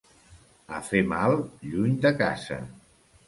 [0.77, 1.37] A fer mal,
[1.73, 2.57] lluny de casa.